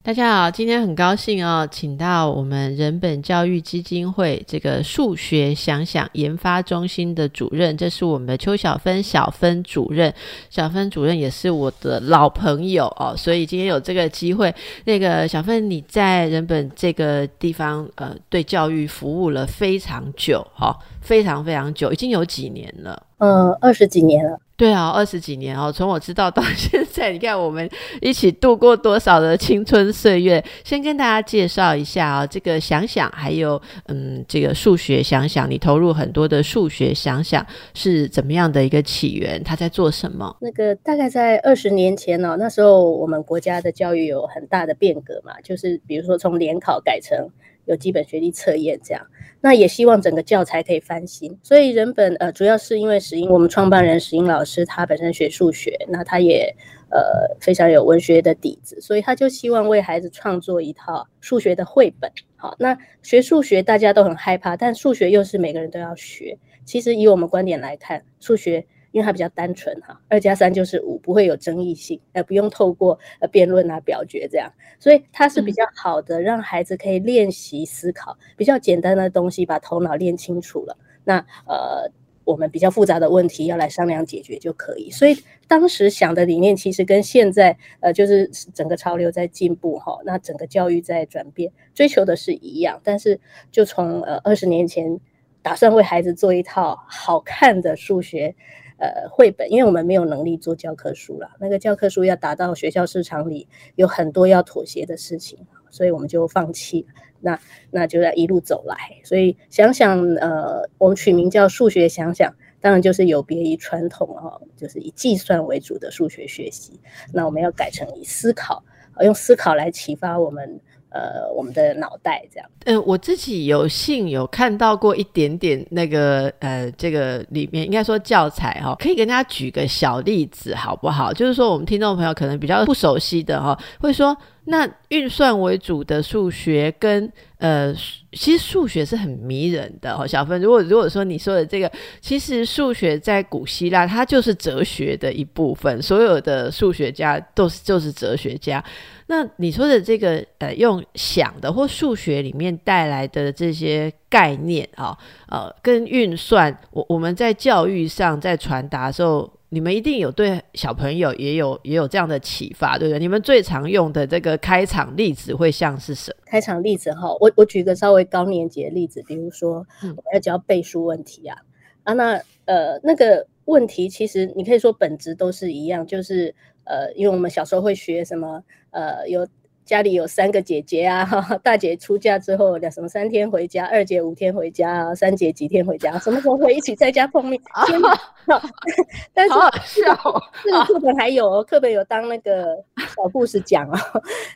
[0.00, 10.14] 大家好，今天很高兴哦，请到我们人本教育基金会这个数学想想研发中心的主任，这是我们的邱小芬小芬主任。
[10.48, 14.54] 小芬主任也是我的老朋友哦，所以今天有这个机会，
[14.84, 23.02] 那个小芬你在人本这个地方呃，对教育服务了非常久哈，非常非常久，已经有几年了？
[23.18, 24.38] 呃，二十几年了。
[24.58, 27.70] 对啊，二十几年哦，从我知道到现在， 你看我们
[28.02, 30.44] 一起度过多少的青春岁月。
[30.64, 39.40] 先跟大家介绍一下啊，这个想想，还有嗯，这个数学想想，你投入很多的数学想想是怎么样的一个起源？
[39.44, 40.36] 他在做什么？
[40.40, 47.30] 那个大概在二十年前呢，那时候我们国家的教育有很大的变革嘛，就是比如说从联考改成。
[47.68, 49.06] 有基本学历测验这样，
[49.40, 51.38] 那也希望整个教材可以翻新。
[51.42, 56.54] 所以人本呃，主要是因为石英，我们创办人石英老师他本身学数学，那他也
[56.90, 62.10] 呃非常有文学的底子，所以他就希望为孩子创作一套数学的绘本。
[62.36, 66.38] 好，那学数学大家都很害怕，但数学又是每个人都要学。
[66.64, 68.66] 其实以我们观点来看，数学。
[68.90, 81.90] 因为它比较单纯哈，二加三就是五，不会有争议性，呃，不用透过呃辩论啊、表决这样，所以它是比较好的，让孩子可以练习思考，比较简单的东西把头脑练清楚了，那呃
[82.24, 84.90] 我们比较复杂的问题要来商量解决就可以。
[84.90, 85.16] 所以
[85.46, 93.18] 当时想的理念其实跟现在呃就是整个潮流在进步哈，那整个教育在转变，追求的是一样，但是
[93.50, 95.00] 就从呃二十年前
[95.40, 98.34] 打算为孩子做一套好看的数学。
[98.78, 105.38] 呃，绘本，因为我们没有能力做教科书了，那个教科书要达到学校市场里，有很多要妥协的事情，
[105.68, 106.86] 所以我们就放弃。
[107.20, 107.40] 那
[107.72, 116.78] 那就在一路走来，所以想想，呃，我们取名叫数学想想，当然就是有别于传统哦，就是以计算为主的数学学习。
[117.12, 118.62] 那我们要改成以思考，
[119.00, 120.60] 用思考来启发我们。
[120.90, 122.48] 呃，我们的脑袋这样。
[122.64, 131.12] 嗯，我自己有幸有看到过一点点那个呃，这个里面应该说教材哈，可以跟大家举个小例子好不好？
[131.12, 134.16] 就是说我们听众朋友可能比较不熟悉的哈，会说
[134.50, 137.72] 那运算为主的数学跟呃，
[138.12, 140.06] 其实数学是很迷人的哦。
[140.06, 141.70] 小芬，如果如果说你说的这个，
[142.00, 148.64] 其实数学在古希腊它就是哲学的一部分，所有的数学家都是就是哲学家。
[149.08, 154.96] 那你说的这个呃，用想的或数学里面带来的这些概念啊，
[155.28, 162.98] 呃，跟运算，我我们在教育上在传达的时候，你们一定有对小朋友也有也有这样的启发，对不对？
[162.98, 166.22] 你们最常用的这个开场例子会像是什么？
[166.26, 171.38] 开场例子哈，我我举个稍微高年级的例子，比如说我们要教背书问题啊，
[171.84, 176.34] 啊，那呃那个问题其实你可以说本质都是一样，就是。
[176.70, 179.26] 呃，因为我们小时候会学什么，呃，有
[179.68, 181.04] 家里有三个姐姐啊，
[181.44, 187.38] 大姐出嫁之后两什么三天回家，二姐五天回家，三姐几天回家，什么时候会一起在家碰面？
[187.68, 187.94] 天哪！
[189.12, 189.34] 但是
[189.82, 189.94] 笑，
[190.42, 193.78] 这个课本还有课本有当那个小故事讲啊。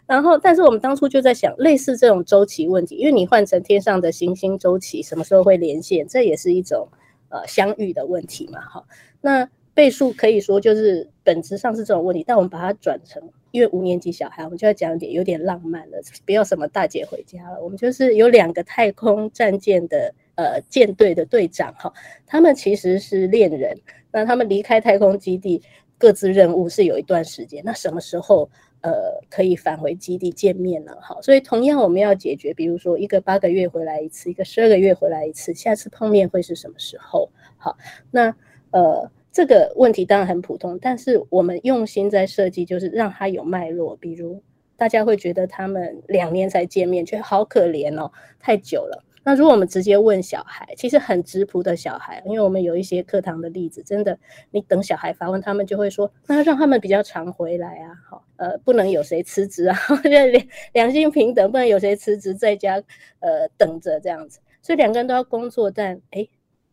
[0.04, 6.06] 然后，但是我们当初就在想，类似这种周期问题，因为你换成天上的行星周期，什么时候会连线？
[6.06, 6.87] 这也是一种
[7.31, 8.60] 呃相遇的问题嘛。
[8.60, 8.84] 哈，
[9.22, 9.48] 那。
[9.75, 13.22] 倍数可以说就是本质上是这种问题，但我们把它转成，
[13.53, 21.93] 因为五年级小孩，我们就要讲点有点浪漫了，不要什么大姐回家了，我们就是有两个太空战舰的呃舰队的队长哈，
[22.27, 23.79] 他们其实是恋人，
[24.11, 25.63] 那他们离开太空基地
[25.99, 28.49] 各自任务是有一段时间，那什么时候
[28.81, 30.97] 呃可以返回基地见面呢？
[31.01, 37.29] 哈，所以同样我们要解决，比如说一个八个月回来一次，一个十二个月回来一次，下次碰面会是什么时候？
[37.59, 37.77] 好，
[38.11, 38.34] 那
[38.71, 39.11] 呃。
[39.32, 43.97] 这个问题当然很普通，但是我们用心在设计，就是让它有脉络。
[43.97, 44.43] 比如
[44.76, 49.03] 大家会觉得他们两年才见面，觉得好可怜哦，太久了。
[49.24, 54.18] 那如果我们直接问小孩，其实很直朴的小孩，因为我们有一些课堂的例子，真的，
[54.51, 60.28] 你等小孩发问，他们就会说，那让他们比较常回来啊，好，呃，不能有谁辞职啊， 两
[60.72, 62.83] 两性平等，不能有谁辞职在家
[63.21, 66.28] 呃等着这样子，所以两个人都要工作，但哎，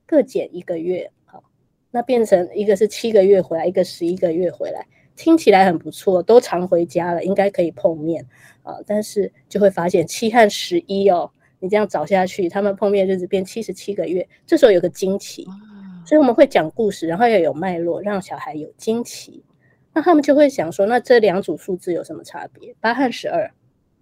[0.06, 1.12] 各减一个月。
[1.91, 8.25] 那变成一个是七个月回来，一个十一个月回来，听起来很不错，都常回家了，应该可以碰面
[8.63, 8.75] 啊。
[8.86, 14.27] 但是就会发现七和十一哦，你这样找下去，他们碰面日子变七十七个月。
[14.45, 15.47] 这时候有个惊奇，
[16.06, 19.44] 所以我们会讲故事，然后要有脉络，让小孩有惊奇。
[19.91, 22.75] 那他们就会想说，那这两组数字有什么差别？
[22.80, 23.51] 八和十二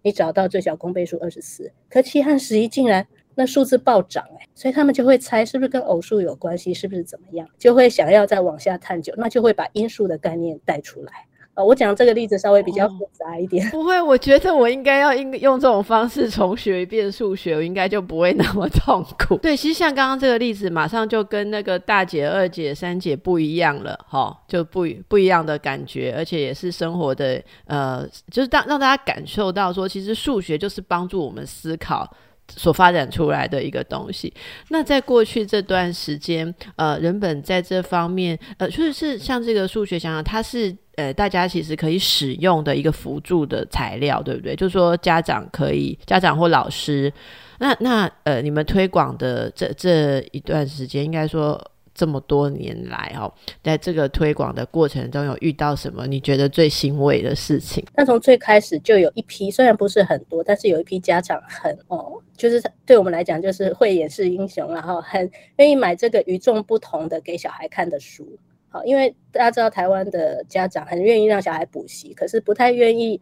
[0.04, 3.08] 你找到最小公倍数二十四，可七和十一竟然
[3.38, 11.12] 那数字暴涨哎，所以他们就会猜是不是跟偶数有关系，是不是怎么样，就会想要再往下探究，那就会把因数的概念带出来。
[11.54, 13.68] 呃，我讲这个例子稍微比较复杂一点。
[13.70, 19.38] 不会，我觉得我应该要应用这种方式重学一遍数学，我应该就不会那么痛苦。
[19.38, 32.08] 对，其实像刚刚这个例子，马上就跟那个大姐、二姐、三姐不一样了，哈，就不不一样的感觉，而且也是生活的，呃，就是让让大家感受到说，其实数学就是帮助我们思考
[32.50, 34.34] 所发展出来的一个东西。
[34.70, 40.76] 那在过去这段时间，呃，人本在这方面，呃，就是像这个数学想想，它是。
[40.98, 44.56] 呃，大家其实可以使用的一个辅助的材料，对不对？
[44.56, 47.14] 就是说家长可以，家长或老师，
[47.60, 51.56] 那那呃，你们推广的这这一段时间，应该说
[51.98, 53.34] 这么多年来哦，
[53.64, 57.84] 在这个推广的过程中，有遇到什么你觉得最欣慰的事情？
[57.96, 68.38] 那从最开始就有一批，虽然不是很多，但是有一批家长很哦，就是对我们来讲就是慧眼识英雄，然后很愿意买这个与众不同的给小孩看的书。
[68.70, 73.20] 好，因为大家知道台湾的家长很愿意让小孩补习，可是不太愿意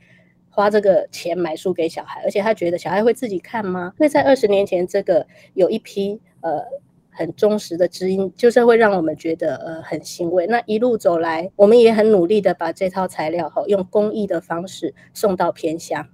[0.49, 3.93] 花这个钱买书给小孩，而且他觉得小孩会自己看吗？
[3.97, 6.61] 所以在二十年前，这个有一批呃
[7.15, 10.45] 很忠实的知音，就是会让我们觉得呃很欣慰。
[10.47, 16.07] 那一路走来，我们也很努力的把这套材料哈用公益的方式送到偏乡，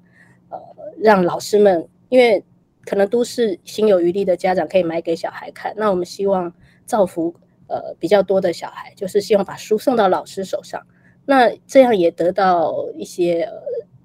[0.50, 0.60] 呃，
[1.00, 2.44] 让老师们，因为
[2.86, 6.54] 可能都是心有余力的家长可以买给小孩看，那我们希望
[6.86, 7.36] 造福。
[7.74, 10.86] 呃，比较多的小孩就是希望把书送到老师手上，
[11.24, 13.54] 那这样也得到一些呃，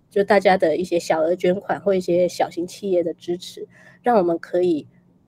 [0.09, 3.67] 就大家的一些小额捐款或一些小型企业的支持，
[4.05, 4.87] 让我们可以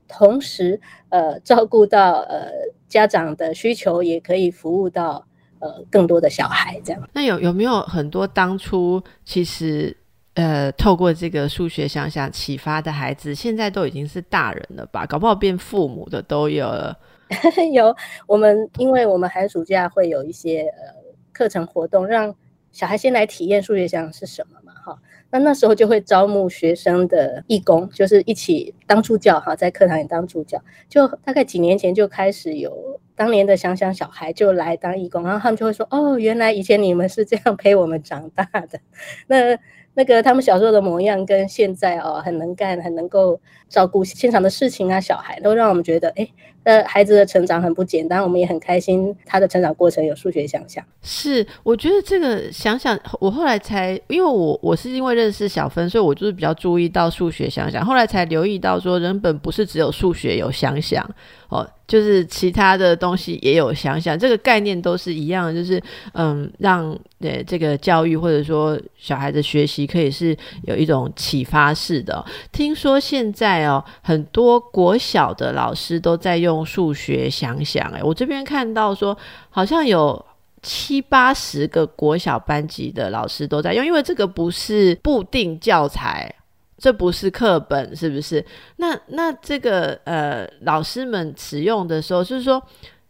[0.08, 2.50] 同时呃照顾到呃
[2.88, 5.24] 家长的需求，也可以服务到
[5.58, 6.80] 呃更多的小孩。
[6.84, 9.96] 这样，那有有没有很多当初其实
[10.34, 15.04] 呃透过这个数学想想启发的孩子，现在都已经是大人了吧？
[15.06, 16.98] 搞不好变父母的都有了。
[17.74, 17.94] 有
[18.26, 20.94] 我们，因为我们寒暑假会有一些呃
[21.30, 22.34] 课程活动，让
[22.72, 24.98] 小孩先来体验数学想是什么嘛，哈。
[25.30, 30.58] 那那时候就会招募学生的义工，就是一起当助教哈，在课堂里当助教。
[30.88, 38.80] 就大概几年前就开始有当年的想想小孩就来当义工，然后他们就会说：“哦，原来以前你们是这样陪我们长大的。”
[39.28, 39.58] 那
[39.92, 46.28] 那个他们小时候的模样跟现在哦，很能干，很能够照顾现场的事情啊，小孩都让我们觉得哎。
[46.68, 49.16] 呃，孩子的成长很不简单，我们也很开心。
[49.24, 61.02] 他的成长过程有数学想象，是我觉得这个想想，我后来才，因为我我是因为认识小芬，所以我就是比较注意到数学想想，后来才留意到说，人本不是只有数学有想想
[61.48, 61.66] 哦。
[61.88, 65.82] 就是其他的东西也有想想，这个概念都是一样，就是
[66.12, 72.22] 嗯，让呃这个教育或者说小孩子学习可以是有一种启发式的。
[72.52, 79.16] 听说现在哦，很多国小的老师都在用数学想想，哎，我这边看到说
[79.50, 80.24] 好像有
[80.62, 86.34] 七八十个国小班级的老师都在用，因为这个不是固定教材。
[86.80, 88.44] 这不是课本，是不是？
[88.76, 92.62] 那那这个呃，老师们使用的时候，就是说，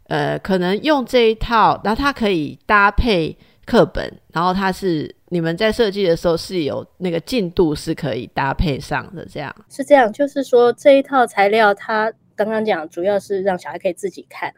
[0.07, 3.37] 呃，可能用这一套，那它可以搭配
[3.67, 12.11] 课本，然后它是你们在设计的时候是有那个进度是可以搭配上的，这样是这样，就是说这一套材料，它
[12.45, 14.53] 刚刚讲主要是让小孩可以自己看，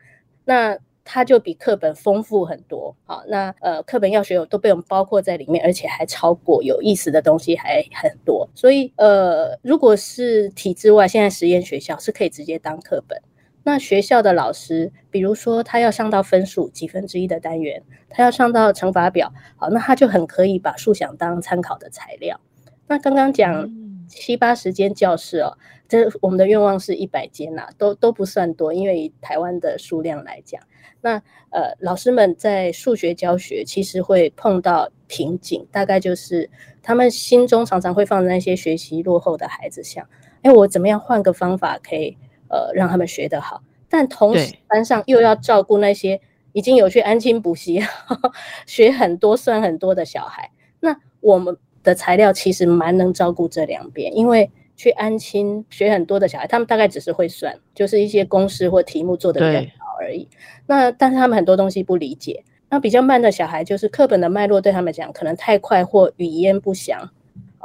[0.46, 0.78] 那。
[1.04, 13.20] 它就比课本丰富很多，好，那呃，课本要学有都被我们包括在里面，而且还超过有意思的东西还很多，所以呃，如果是体制外，现在实验学校是可以直接当课本。
[13.64, 22.40] 那学校的老师，比如说他要上到分数几分之一的单元，他要上到乘法表，好，那他就很可以把数想当参考的材料。
[22.88, 23.68] 那刚刚讲
[24.08, 25.58] 七八十间教室哦，
[25.92, 30.62] 这我们的愿望是一百间呐，都都不算多，因为以台湾的数量来讲。
[31.02, 36.50] 那呃，老师们在数学教学其实会碰到瓶颈，大概就是
[36.82, 40.08] 他们心中常常会放在那些学习落后的孩子，想，
[40.44, 42.18] 哎，我怎么样换个方法可以
[42.48, 43.62] 呃让他们学得好？
[43.90, 46.22] 但同时班上又要照顾那些
[46.54, 47.82] 已经有去安亲补习、
[48.66, 50.52] 学很多算很多的小孩。
[50.80, 54.50] 那我们的材料其实蛮能照顾这两边，因为
[54.82, 60.28] 去安亲学很多的小孩，他们大概只是会算，就是一些公式或题目做的比较好而已。
[60.66, 67.12] 那但是他们很多东西不理解，那比较慢的小孩就是课本的脉络对他们讲可能太快或语焉不详。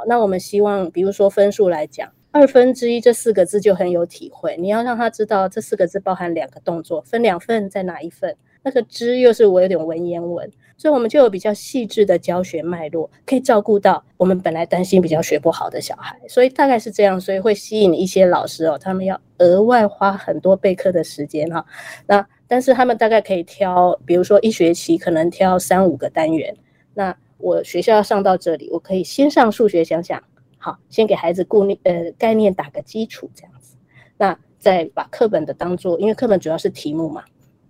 [0.05, 4.55] 那我们希望，比如说分数来讲，二分之一这四个字就很有体会。
[4.59, 21.65] 你要让他知道这四个字包含两个动作，分两份在哪一份，那个知又是我有点文言文，所以我们就有比较细致的教学脉络，可以照顾到我们本来担心比较学不好的小孩，所以大概是这样，所以会吸引一些老师哦，他们要额外花很多备课的时间哈。
[22.05, 26.55] 那但是他们大概可以挑，比如说一学期可能挑三五个单元，
[26.93, 30.21] 那我学校要上到这里，我可以先上数学，想想
[30.57, 33.75] 好，先给孩子固念呃概念打个基础这样子，
[34.17, 37.23] 那再把课本的当做，因为课本主要是题目嘛。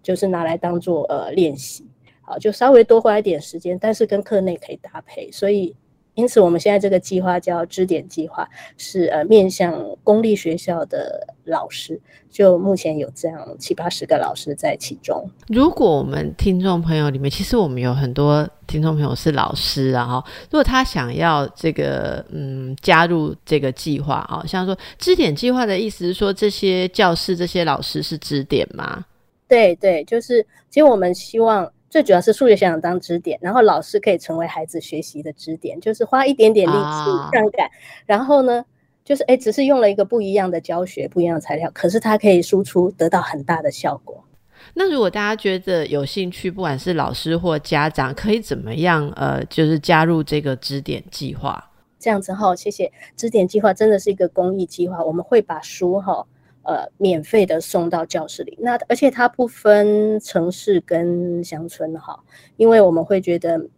[0.07, 1.85] 就是拿来当做呃练习，
[2.21, 5.75] 好，就稍微多花一点时间，但是跟课内可以搭配，所以
[6.13, 8.47] 因此我们现在这个计划叫支点计划，
[8.77, 11.99] 是呃面向公立学校的老师，
[12.29, 15.29] 就目前有这样七八十个老师在其中。
[15.49, 29.03] 如果我们听众朋友里面，其实我们有很多听众朋友是老师啊，哈，如果他想要这个嗯加入这个计划啊，像说支点计划的意思是说，这些教师这些老师是支点吗？
[29.48, 37.70] 对对，就是其实我们希望最主要是数学想想当支点，然后老师可以成为孩子学习的支点，就是花一点点力气杠杆，
[38.06, 38.66] 然后呢，
[39.06, 44.24] 就是哎，只是用了一个不一样的教学、不一样的材料，可是它可以输出得到很大的效果。
[44.74, 49.10] 那如果大家觉得有兴趣，不管是老师或家长，可以怎么样？
[49.16, 51.72] 呃，就是加入这个支点计划。
[51.98, 52.92] 这样子哈，谢谢。
[53.16, 56.25] 支点计划真的是一个公益计划，我们会把书哈。
[56.67, 62.21] 呃，免费的送到教室里，那而且它不分城市跟乡村哈，
[62.57, 63.69] 因为我们会觉得，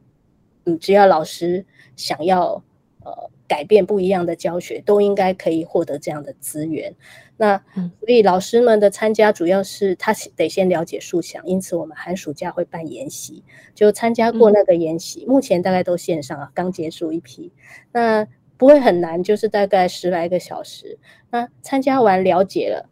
[0.66, 1.64] 嗯，只要老师
[1.96, 2.64] 想要
[3.04, 6.96] 呃改变不一样的教学，都应该可以获得这样的资源。
[7.38, 7.64] 那
[8.00, 13.44] 所以老师们的参加主要是他得先了解数想，因此我们寒暑假会办研习，
[13.76, 17.54] 就参加过那个研习，目前大概都线上啊，刚结束一批。
[17.92, 18.28] 那
[18.60, 21.00] 不会很难，就是大概十来个小时。
[21.32, 22.90] 那参加完了解了，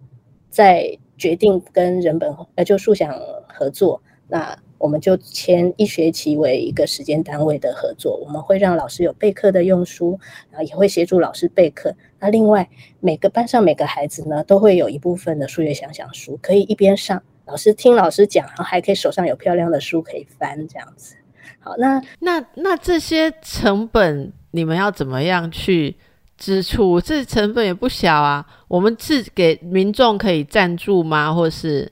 [0.50, 3.14] 再决定跟人本呃就数想
[3.50, 4.02] 合作。
[4.30, 8.18] 那我们就签一学期为一个时间单位的合作。
[8.26, 10.18] 我们会让老师有备课的用书，
[10.50, 11.94] 然后也会协助老师备课。
[12.18, 12.70] 那另外
[13.02, 21.18] 每个班上每个孩子呢，都会有一部分的数学想想书，可以一边上老师听老师讲，然后还可以手上有漂亮的书可以翻这样子。
[21.60, 24.34] 好，那那那这些成本。
[24.52, 25.96] 你们要怎么样去
[26.36, 27.00] 支出？
[27.00, 28.44] 这成本也不小啊！
[28.68, 31.32] 我们是给民众可以赞助吗？
[31.32, 31.92] 或是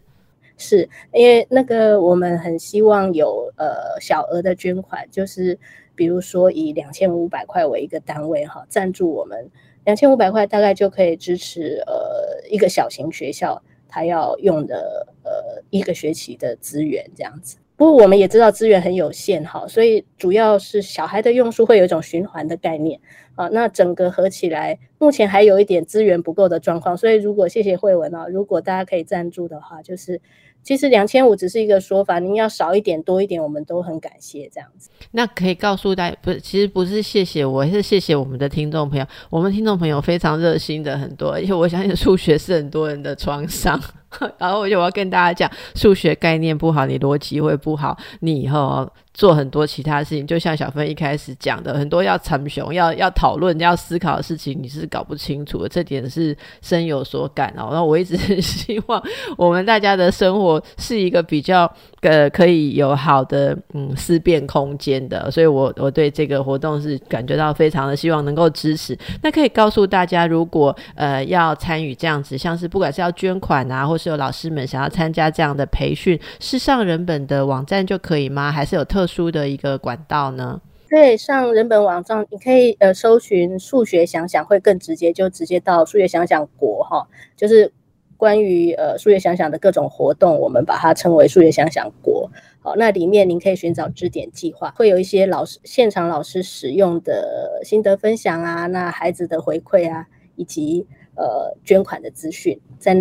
[0.57, 5.59] 是因为那个我们很希望有呃小额的捐款，就是
[5.93, 9.47] 比如说以两千五百块为一个单位哈，赞助我们
[9.83, 17.57] 两千五百块，大概就可以支持呃一个小型学校他要用的呃一个学期的资源这样子。
[17.77, 22.99] 不过我们也知道资源很有限哈，所以主要是小孩的用书会有一种循环的概念
[23.35, 23.47] 啊。
[23.49, 30.21] 那整个合起来，目前还有一点资源不够的状况，所以如果谢谢慧文啊，如果大家可以赞助的话，就是。
[30.63, 34.89] 其实两千五只是一个说法，您要少一点多一点，我们都很感谢这样子。
[35.11, 39.05] 那可以告诉大家，不是，其实不是谢谢我，是谢谢我们的听众朋友。
[39.29, 43.79] 我们听众朋友非常热心的很多，而且我相信数学是很多人的创伤。
[44.37, 48.89] 然后，我就要跟大家讲，数学概念不好，你逻辑会不好，你以后。
[49.15, 55.69] 做很多其他事情，就像小芬一开始讲的，很多要参雄、要要讨论、要思考的事情，你是搞不清楚的。
[55.69, 57.69] 这点是深有所感哦。
[57.71, 59.01] 那我一直很希望
[59.37, 61.59] 我们大家的生活是一个比较
[62.01, 68.99] 呃可以有好的嗯思辨空间的，所以我我对这个活动是感觉到非常的希望能够支持。
[69.23, 78.51] 那可以告诉大家，如果呃要参与这样子，像是不管是要捐款啊，或是有老师们想要参加这样的培训，是上人本的网站就可以吗？
[78.51, 80.61] 还是有特殊的一个管道呢？
[80.87, 87.73] 对，上人本网站，你可以呃搜寻数学想想，会更直接，就直接到数学想想国哈，就是
[88.15, 92.29] 关于呃数学想想的各种活动，我们把它称为数学想想国。
[92.61, 100.85] 好，那里面您可以寻找支点计划，会有一些老师现场老师使用的心得分享啊，那孩子的回馈啊，以及
[101.15, 102.95] 呃捐款的资讯，在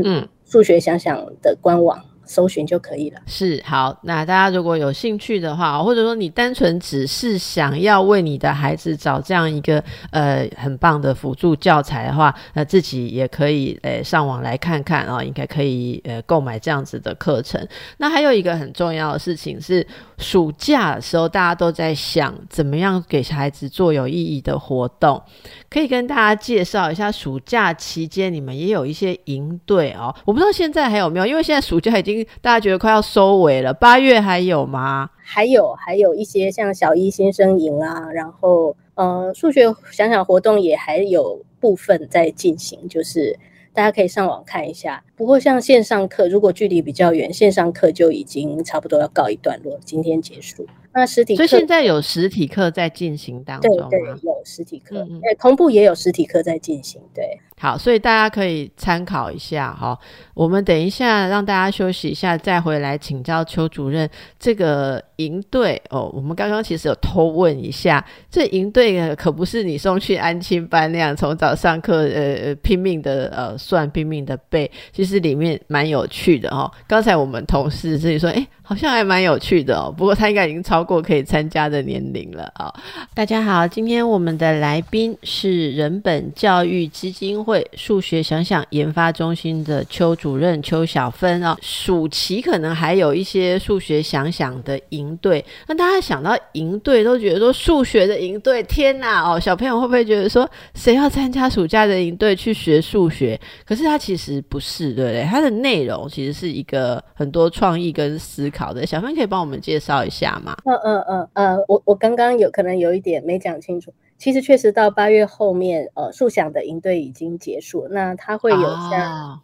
[0.45, 2.14] 数学想想的官网。
[2.27, 3.21] 搜寻就可以了。
[3.27, 17.61] 是好，那大家如果有兴趣的话，或者说你单纯只是想要为你的孩子找这样一个呃很棒的辅助教材的话，那自己也可以呃上网来看看啊，应该可以呃购买这样子的课程。
[17.99, 25.23] 那还有一个很重要的事情是，暑假的时候大家都在想怎么样给孩子做有意义的活动，
[25.69, 27.13] 可以跟大家介绍一下。
[27.13, 32.14] 暑假期间你们也有一些营队哦，我不知道现在还有没有，因为现在暑假已经。
[32.41, 35.11] 大家觉得快要收尾了，八月还有吗？
[35.17, 43.37] 还有，还有一些像小一新生营啊，然后呃，数学想想活动也还有部分在进行，就是
[43.73, 45.03] 大家可以上网看一下。
[45.17, 50.67] 不过像线上课，如果距离比较远，线上课就已经差不多要告一段落，今天结束。
[50.93, 57.01] 那实体，所以现在有实体课在进行当中对对，有实体课，对，同步也有实体课在进行。
[57.13, 59.99] 对，好，所以大家可以参考一下哈。
[60.35, 64.09] 我们等一下让大家休息一下，再回来请教邱主任。
[64.39, 76.71] 这个营队哦，我们刚刚其实有偷问一下，这营队可不是你送去安亲班那样，从早上课呃拼命的呃算，拼命的背，其实里面蛮有趣的哈。
[76.87, 78.47] 刚才我们同事自己说，哎。
[78.67, 82.73] 好像还蛮有趣的哦，不过他应该已经超过可以参加的年龄了啊！
[83.13, 91.55] 大家好，今天我们的来宾是人本教育基金会数学想想研发中心的邱主任邱小芬啊。
[91.61, 99.39] 暑期可能还有一些数学想想的营队，那大家想到营队都觉得说数学的营队，天哪哦！
[99.39, 103.39] 小朋友会不会觉得说谁要参加暑假的营队去学数学？
[103.67, 105.25] 可是它其实不是，对不对？
[105.25, 108.51] 它的内容其实是一个很多创意跟思。
[108.55, 110.57] 考的小芬可以帮我们介绍一下吗？
[110.65, 113.93] 嗯嗯嗯呃，我我刚刚有可能有一点没讲清楚。
[114.17, 117.89] 其实确实到八月后面，呃，数想的营队已经结束。
[117.91, 119.41] 那它会有像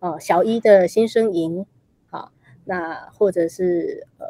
[0.00, 1.66] 呃小一的新生营，
[2.10, 2.32] 好，
[2.64, 4.26] 那或者是呃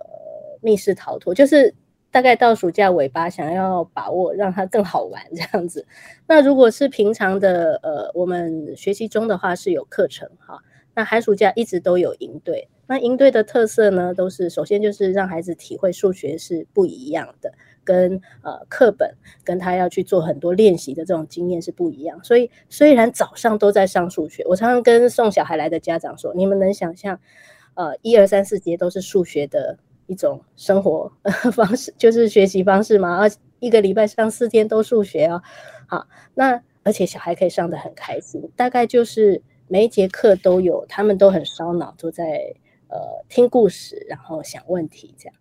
[0.60, 1.74] 密室逃脱，就是
[2.10, 5.86] 大概到暑假尾巴，想要把握让它更好玩这样子。
[6.26, 10.58] 那如果是平常的呃我们学习中的话，是有课程哈。
[10.96, 12.68] 那寒暑假一直都有营队。
[12.86, 17.52] 那营队的特色呢，都是首先就是让孩子体会数学是不一样的，
[17.84, 19.14] 跟呃课本
[19.44, 22.22] 跟他要去做很多练习的这种经验是不一样。
[22.24, 27.20] 所以虽然早上都在上数学，我常常跟送小孩来的家长说，你们能想象，
[27.74, 31.12] 呃一二三四节都是数学的一种生活
[31.52, 33.26] 方式，就是学习方式吗？
[33.26, 35.42] 啊，一个礼拜上四天都数学哦，
[35.86, 42.54] 好，那而且小孩可以上的很开心，大概就是每一节课都有，他们都很烧脑，都在。
[42.86, 45.34] 呃，听故事，然后想问题，这样。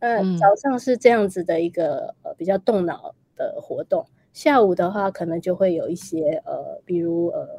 [0.00, 7.58] 那早上是这样子的一个呃比较动脑的活动，下午的话可能就会有一些呃，比如呃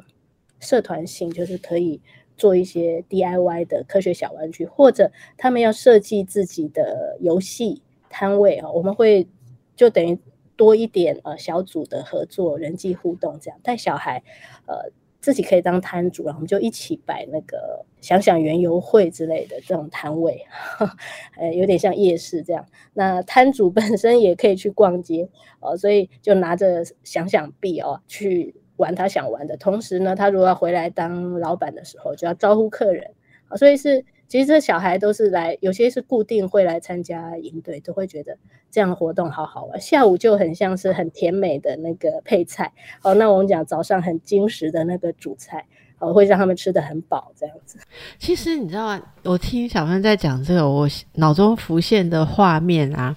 [0.58, 2.00] 社团性，就是可以
[2.36, 9.28] 做一些 DIY 的科学小玩具，或者他们要设计自己的游戏摊位啊，我们会
[9.76, 10.18] 就等于
[10.56, 14.22] 多一点呃小组的合作、人际互动，这样带小孩
[14.66, 14.90] 呃。
[15.20, 20.44] 自己可以当摊主，然后我们就一起摆那个想想园游会之类的这种摊位，
[21.36, 22.64] 呃，有点像夜市这样。
[22.94, 25.28] 那摊主本身也可以去逛街
[25.60, 29.56] 哦，所以就拿着想想币哦去玩他想玩的。
[29.56, 33.10] 同时呢，他如果要回来当老板的时候，就要招呼客人，
[33.56, 34.04] 所以是。
[34.30, 38.38] 其实这小孩都是来，有些是固定会来参加营队，都会觉得
[38.70, 39.80] 这样活动好好玩。
[39.80, 43.12] 下午就很像是很甜美的那个配菜哦。
[43.14, 45.66] 那我们讲早上很精实的那个主菜
[45.98, 47.80] 哦，会让他们吃的很饱这样子。
[48.20, 49.02] 其实你知道吗？
[49.24, 53.16] 我听小芬在讲这个，我脑中浮现的画面啊，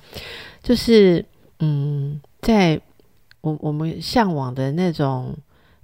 [0.64, 1.24] 就是
[1.60, 2.82] 嗯，在
[3.42, 5.36] 我我们向往的那种。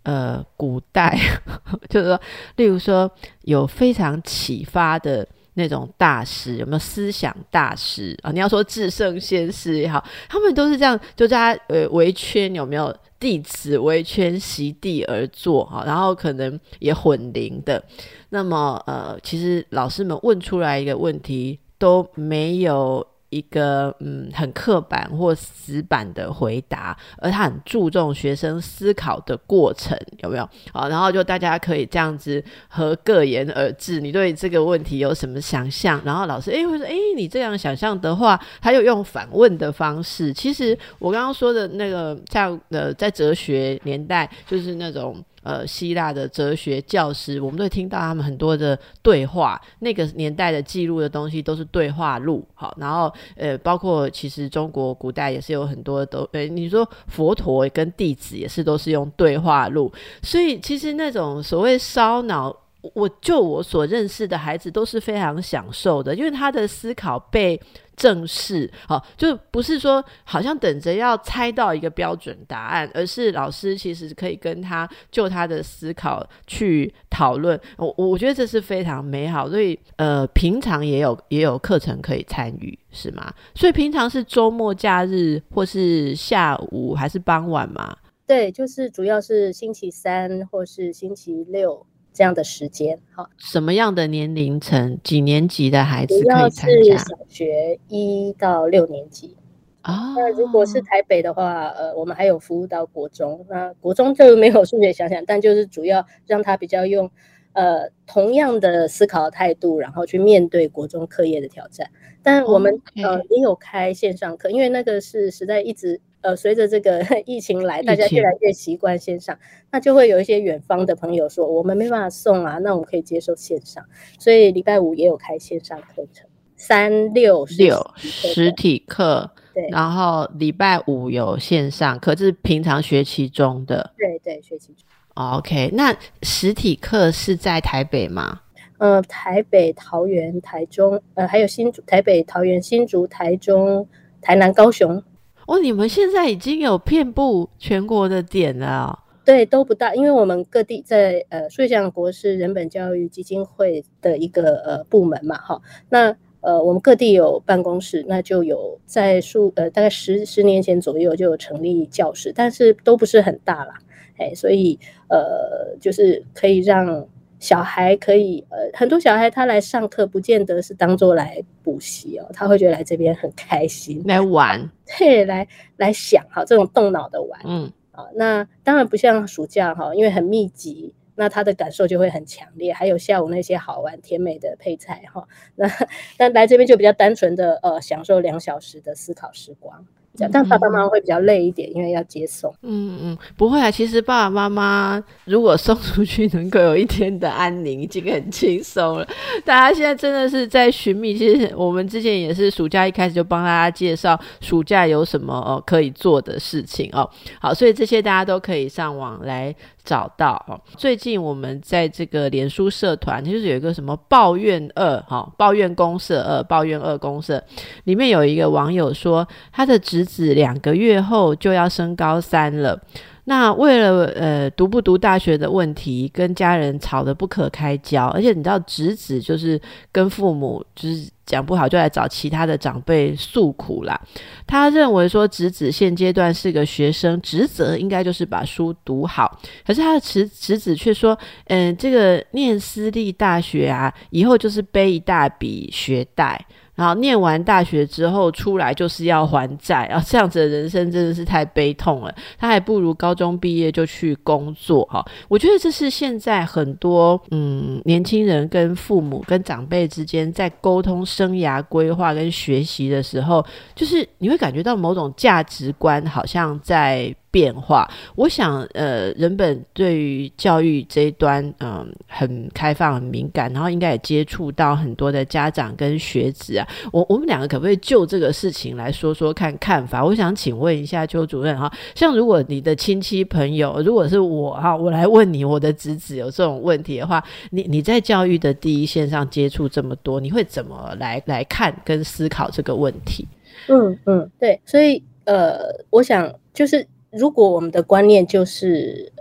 [0.04, 1.18] 呃，古代
[1.90, 2.22] 就是说，
[2.56, 3.10] 例如说
[3.42, 8.32] 有非常启发的那种大师，有没有思想大师啊？
[8.32, 15.84] 你要说至圣先师也好，他们都是这样，就在呃围圈，有没有弟子围圈席地而坐哈？
[15.86, 17.84] 然后可能也混龄的。
[18.30, 23.06] 那么呃，其实老师们问出来一个问题都没有。
[23.30, 30.50] 一个嗯很刻板或死板的回答，而他很注重学生思考的过程，有没有？
[30.74, 34.00] 好，然后就大家可以这样子和各言而至。
[34.00, 36.02] 你对这个问题有什么想象？
[36.04, 40.34] 然后老师诶会说诶，你这样想象的话，他又用反问的方式。
[40.34, 45.16] 其实我刚刚说的那个像呃，在哲学年代，就是那种。
[45.44, 49.60] 呃，希腊的哲学教师，我们都会听到他们很多的对话。
[49.80, 62.56] 那个年代的记录的东西都是对话录，好，然后呃，包括其实中国古代也是有很多都，呃，你说佛陀跟弟子也是都是用对话录，所以其实那种所谓烧脑。
[62.82, 67.60] 我就我所认识的孩子都是非常享受的，因为他的思考被
[67.98, 77.60] 正视，好，就不是说好像等着要猜到一个标准答案，而是老师其实可以跟他就他的思考去讨论。
[77.78, 83.34] 我我觉得这是非常美好，所以呃，平常也有也有课程可以参与，是吗？
[83.54, 87.98] 所以平常是周末假日或是下午还是傍晚吗？
[88.26, 91.86] 对，就是主要是星期三或是星期六。
[92.20, 96.98] 这样的时间，好，什么样的年龄层、几年级的孩子可以参加？
[96.98, 99.38] 小学一到六年级，
[99.84, 100.16] 啊。
[100.18, 107.10] 那如果是台北的话，呃，我们还有服务到国中，那国中就没有数学想想，但就是主要让他比较用
[107.54, 111.90] 呃同样的思考态度，然后去面对国中课业的挑战。
[112.22, 119.38] 但我们呃也有开线上课，因为那个是实在一直呃随着这个 疫情来，大家越来越习惯线上，
[119.72, 123.84] 那就会有一些远方的朋友说我们没办法送啊，那我们可以接受线上，
[124.20, 134.86] 所以礼拜五也有开线上课程，三六六实体课，对，然后礼拜五有线上课，这是平常学期中的，对对，学期中。
[135.14, 138.42] OK，那实体课是在台北吗？
[138.78, 143.86] 呃，台北、桃园、台中，呃，还有新竹、台北、桃园、新竹、台中、
[144.22, 145.04] 台南、高雄。
[145.50, 149.00] 哦，你们现在已经有遍布全国的点了。
[149.26, 155.60] 对，都不大，因为我们各地在呃，数学国是人本教育基金会的一个呃部门嘛，哈。
[155.90, 163.74] 那呃，我们各地有办公室，那就有在数呃，大概十十年前左右就有成立教室，但是都不是很大啦。
[164.18, 164.78] 哎，所以
[165.10, 167.08] 呃，就是可以让。
[167.40, 175.48] 小孩可以，呃，很多小孩他来上课，不见得是当做来补习哦，他会觉得来这边很开心，来玩， 对，来
[175.78, 185.26] 来想哈，这种动脑的玩，嗯，啊，那当然不像暑假哈，因为很密集，那他的感受就会很强烈，还有下午那些好玩甜美的配菜哈，
[185.56, 185.70] 那
[186.18, 189.86] 那来这边就比较单纯的呃，享受两小时的思考时光。
[190.32, 192.54] 但爸爸妈妈会比较累一点，因为要接送。
[192.64, 193.70] 嗯嗯，不会啊。
[193.70, 199.08] 其实爸爸妈妈如果送出去，能够有一天的安宁，已经很轻松了。
[199.46, 201.18] 大家现在真的是在寻觅。
[201.18, 207.10] 其实我们之前也是暑假一开始就帮大家介绍暑假有什么哦可以做的事情哦。
[207.40, 209.56] 好，所以这些大家都可以上网来。
[209.90, 217.44] 找到哦，最近我们在这个脸书社团，就是有一个什么抱怨二哈，抱怨公社二，抱怨二公社，
[217.86, 222.80] 里面有一个网友说，他的侄子两个月后就要升高三了。
[223.30, 229.62] 那为了呃读不读大学的问题，跟家人吵得不可开交，而且你知道侄子就是
[229.92, 234.02] 跟父母就是讲不好，就来找其他的长辈诉苦啦。
[234.48, 241.16] 他认为说侄子现阶段是个学生，职责应该就是把书读好，可是他的侄侄子却说，
[241.46, 246.44] 嗯，这个念私立大学啊，以后就是背一大笔学贷。
[246.80, 252.16] 然后念完大学之后出来就是要还债，啊， 这样子的人生真的是太悲痛了。
[252.38, 255.06] 他还不如高中毕业就去工作哈。
[255.28, 267.14] 我觉得这是现在很多嗯年轻人跟父母跟长辈之间在沟通生涯规划跟学习的时候，就是你会感觉到某种价值观好像在。
[267.32, 276.68] 变化，我想，呃，人本对于教育这一端，嗯，很开放、很敏感，然后应该也接触到很多的家长跟学子啊。
[276.92, 280.04] 我我们两个可不可以就这个事情来说说看看法？
[280.04, 293.28] 我想请问一下邱主任哈，像如果你的亲戚朋友，如果是我哈，我来问你，我的侄子有这种问题的话，你你在教育的第一线上接触这么多，你会怎么来来看跟思考这个问题？
[293.68, 295.60] 嗯嗯，对，所以呃，
[295.92, 296.88] 我想就是。
[297.12, 299.12] 如果我们的观念就是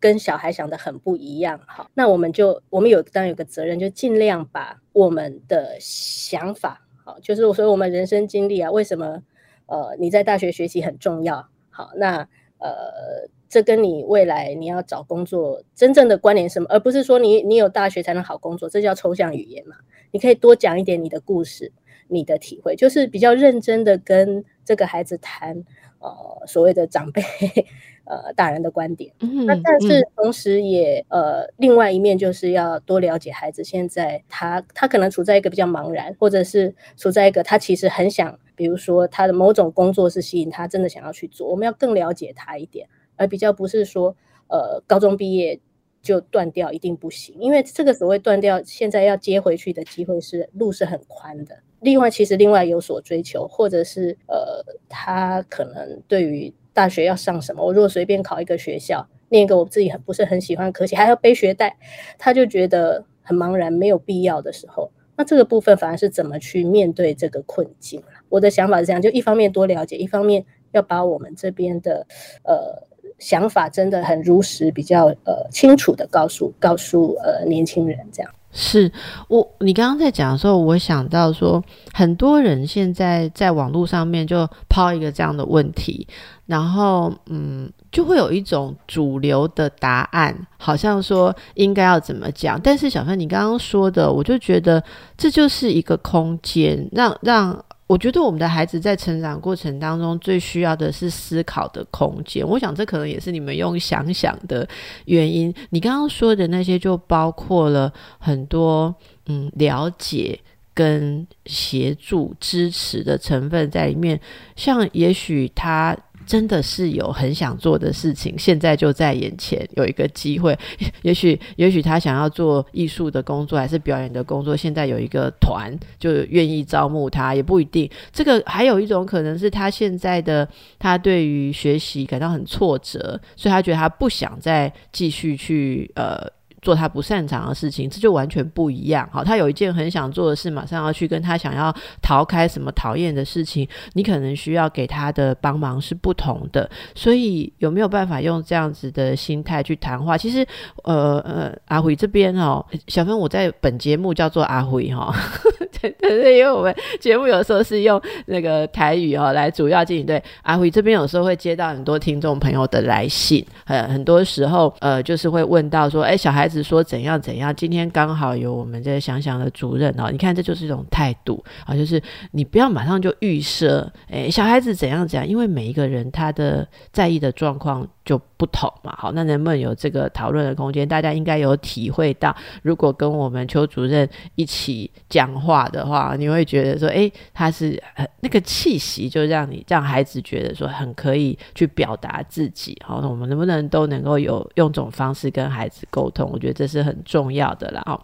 [0.00, 9.22] 跟小孩想的很不一样，好，那我们就我们有当然有个责任，就尽量把我们的想法，好，就是我说我们人生经历啊，为什么
[9.66, 12.28] 呃你在大学学习很重要，好，那
[12.58, 19.76] 呃这跟你未来你要找工作真正的关联什么，而不是说你你有大学才能好工作，这叫抽象语言嘛？
[20.10, 21.72] 你可以多讲一点你的故事，
[22.08, 25.64] 你的体会，就是比较认真的跟这个孩子谈。
[25.98, 27.22] 呃，所谓的长辈，
[28.04, 29.12] 呃，大人的观点。
[29.46, 44.16] 那但是同时也呃，另外一面就是要多了解孩子现在他他可能处在一个比较茫然，或者是处在一个他其实很想，比如说他的某种工作是吸引他真的想要去做，我们要更了解他一点，而比较不是说
[44.48, 45.58] 呃高中毕业
[46.02, 51.58] 就断掉一定不行，因为这个所谓断掉，现在要接回去的机会是路是很宽的。
[51.86, 61.76] 另外，其实另外有所追求，或者是呃，他可能对于大学要上什么，我如果随便考一个学校，念一个我自己很不是很喜欢科系，还要背学贷，
[62.18, 72.04] 他就觉得很茫然，没有必要的时候，那这个部分反而是怎么去面对这个困境我的想法是这样，就一方面多了解，一方面要把我们这边的
[72.42, 72.82] 呃
[73.20, 78.32] 想法真的很如实、比较呃清楚的告诉告诉呃年轻人这样。
[78.56, 78.90] 是
[79.28, 86.08] 我，你刚刚在讲的时候，我想到说，很多人现在在网络上面就抛一个这样的问题，
[86.46, 92.58] 然后嗯，就会有一种主流的答案，好像说应该要怎么讲。
[92.58, 94.82] 但是小芬，你刚刚说的，我就觉得
[95.18, 102.46] 这就是一个空间，让让我觉得我们的孩子在成长过程当中最需要的是思考的空间。
[102.46, 104.66] 我想这可能也是你们用想想的
[105.04, 105.54] 原因。
[105.70, 108.94] 你刚刚说的那些就包括了很多
[109.26, 110.38] 嗯了解
[110.74, 114.20] 跟协助支持的成分在里面。
[114.56, 115.96] 像也许他。
[116.26, 120.58] 真的是有很想做的事情，现在就在眼前有一个机会。
[121.02, 127.88] 也许，也许他想要做艺术的工作，还是表演的工作，现在有一个团就愿意招募他，也不一定。
[128.12, 130.46] 这个还有一种可能是他现在的
[130.78, 136.35] 他对于学习感到很挫折，所以他觉得他不想再继续去呃。
[136.66, 139.08] 做他不擅长的事情，这就完全不一样。
[139.12, 146.68] 好，他有一件很想做的事，马上要去跟他想要逃开什么讨厌的事情，你可能需要给他的帮忙是不同的。
[146.92, 150.18] 所以有没有办法用这样子的心态去谈话？
[150.18, 150.44] 其实，
[150.82, 155.14] 呃呃，阿辉这边哦，小芬，我在本节目叫做阿辉哈，
[155.80, 160.04] 对对对，因为我们节目有时候是用那个台语哦来主要进行。
[160.04, 166.55] 对，阿辉这边有时候会接到很多听众朋友的来信，呃，很多时候呃就是会问到说，哎，小孩子。
[166.56, 167.54] 是说怎样怎样？
[167.54, 177.86] 今天刚好有我们这想想的主任哦，你看这就是一种态度啊，就是你不要马上就预设，哎，小孩子怎样怎样，因为每一个人他的在意的状况。
[178.06, 180.86] 就不同嘛，好，那能不能有这个讨论的空间？
[180.86, 187.82] 大家应该有体会到，如果跟我们邱主任一起讲话的话，你会觉得说，哎，他是
[188.20, 192.80] 那个气息，就让你让孩子觉得说很可以去表达自己。
[192.84, 196.30] 好，那我们能不能都能够有用这种方式跟孩子沟通？
[196.32, 197.82] 我觉得这是很重要的了。
[197.86, 198.00] 哦，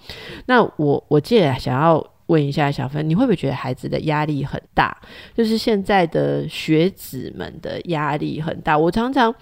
[0.46, 2.04] 那我我借想要。
[2.26, 4.96] 问一下小芬，你会不会觉得孩子的压力很大？
[5.34, 8.76] 就是现在的学子们的压力很大。
[8.76, 9.34] 我常常，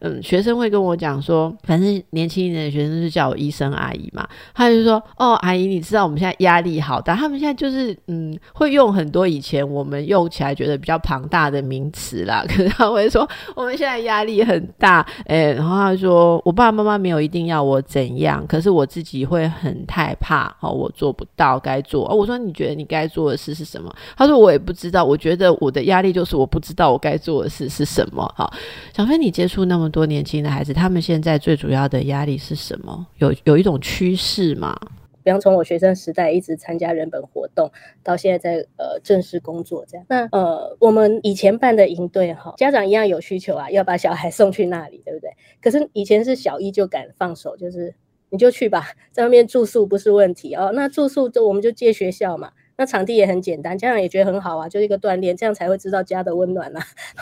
[0.00, 7.14] 嗯，学生会跟我讲说，反正年轻一点的学生是叫我医生阿姨嘛，他就说，哦，阿姨，你知道我们现在压力好大。
[7.14, 12.44] 他们现在就是，嗯，会用很多以前我们用起来觉得比较庞大的名词啦。
[12.48, 22.04] 可是他会说，我们现在压力很大，哎，然后他说，我爸爸妈妈没有一定要我怎样，可是我自己会很害怕，哦，我做不到该做。
[22.14, 22.36] 我说。
[22.36, 23.92] 你觉得你该做的事是什么？
[24.16, 25.04] 他说我也不知道。
[25.04, 28.22] 我觉得我的压力就是我不知道我该做的事是什么。
[28.36, 28.52] 好，
[28.94, 33.06] 小飞，你接触那么多年轻的孩子，他们现在最主要的压力是什么？
[33.18, 34.78] 有有一种趋势吗？
[35.24, 37.72] 比方从我学生时代一直参加人本活动，
[38.04, 40.06] 到现在在呃正式工作这样。
[40.08, 45.30] 那呃，我们以前办的营队哈，家长一样有需求啊，要把小孩送去那里，对不对？
[45.60, 47.94] 可是以前是小一就敢放手，就是。
[48.30, 50.72] 你就去吧，在外面住宿不是问题哦。
[50.74, 56.80] 那住宿就我们就借学校嘛，那场地也很简单，家长也觉得很好啊，就一个锻炼，这样才会知道家的温暖呐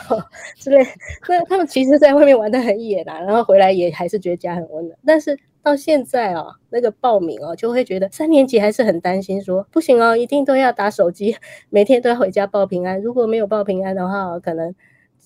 [0.57, 0.85] 之类。
[1.27, 4.97] 那他们其实在外面玩的很野呐，然后回来也还是觉得家很温暖。
[5.05, 11.35] 但是到现在哦，那个报名哦，就会觉得三年级还是很担心，说不行哦，一定都要打手机，
[11.69, 13.01] 每天都要回家报平安。
[13.01, 14.73] 如果没有报平安的话，可能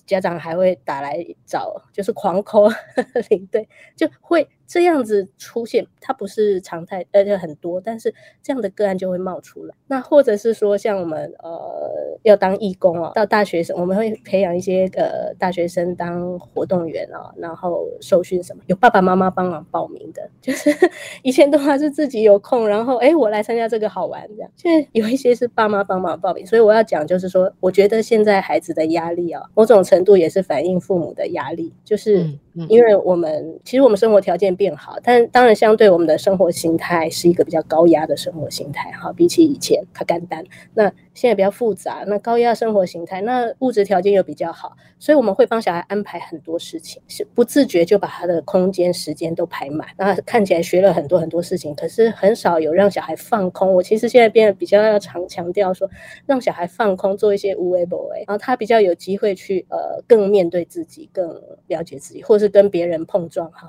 [0.06, 2.68] 家长还会打来找，就是狂扣
[3.30, 4.48] 领队，就会。
[4.70, 9.74] 这样子出现，它不是常态，而且很多，但是这样的个案就会冒出来。
[9.88, 20.70] 那或者是说，像我们呃要当义工啊，到大学生，我们会培养一些呃大学生当活动员啊，然后受训什么，有爸爸妈妈帮忙报名的，就是
[21.24, 24.48] 以前都还是自己有空，然后哎我来参加这个好玩这样。
[24.54, 32.24] 现在有一些是爸妈帮忙报名，所以我要讲就是说，我觉得现在孩子的压力啊，某种程度也是反映父母的压力，就是
[32.68, 34.50] 因为我们其实我们生活条件。
[34.60, 53.74] 变好，但当然相对我们的生活形态是一个比较高压的生活形态哈，比起以前它干单，那现在比较复杂，那高压生活形态，那物质条件又比较好，所以我们会帮小孩安排很多事情，是不自觉就把他的空间时间都排满，那看起来学了很多很多事情，可是很少有让小孩放空。
[53.74, 55.90] 我其实现在变得比较要常强调说，
[56.24, 61.28] 让小孩放空，做一些无为不为，然后他比较有机会去呃更面对自己，更
[61.66, 63.68] 了解自己，或是跟别人碰撞哈。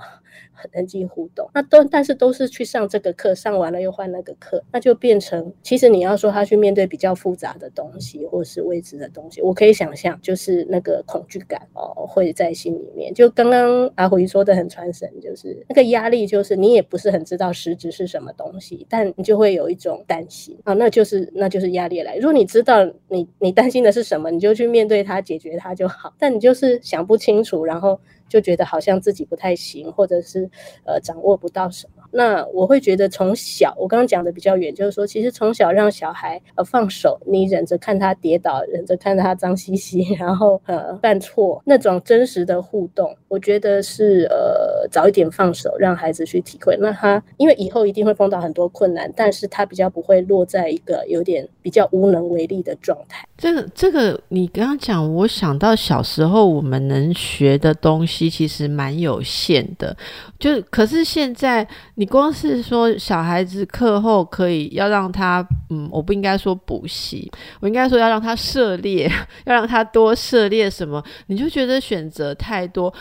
[0.71, 13.11] 人际互动，那都但是都是去上这个课，上完了又换那个课，那就变成其实你要说他去面对比较复杂的东西，或是未知的东西，我可以想象，就是那个恐惧感哦会在心里面。
[13.13, 22.15] 就刚刚阿辉说的很传神，就是那个压力，就是你也不是很知道实质是什么东西，但你就会有一种担心啊，那就是那就是压力来。
[22.17, 26.13] 如果你知道你你担心的是什么，你就去面对它，解决它就好。
[26.19, 27.99] 但你就是想不清楚，然后。
[28.31, 30.49] 就觉得好像自己不太行，或者是
[30.85, 32.03] 呃掌握不到什么。
[32.13, 46.77] 那我会觉得从小，我刚刚讲的比较远，就是说，其实从小让小孩呃放手，你忍着看他跌倒，忍着看他脏兮兮， 然后呃犯错，那种真实的互动，我觉得是呃早一点放手，让孩子去体会。
[46.79, 53.27] 那他因为以后一定会碰到很多困难，但是他比较不会落在一个有点比较无能为力的状态。
[53.37, 59.95] 这个这个，你刚刚讲，我想到小时候我们能学的东西其实蛮有限的，
[60.39, 61.67] 就可是现在。
[61.95, 69.07] 你光是说小孩子课后可以要让他，嗯，我不应该说补习，我应该说要让他涉猎，
[69.45, 72.91] 要让他多涉猎什么，你就觉得选择太多。